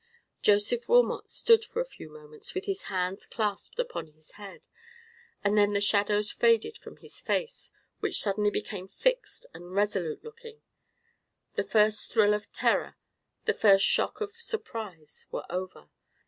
[0.41, 4.65] Joseph Wilmot stood for a few moments with his hands clasped upon his head,
[5.43, 10.63] and then the shadows faded from his face, which suddenly became fixed and resolute looking.
[11.53, 12.97] The first thrill of terror,
[13.45, 15.91] the first shock of surprise, were over.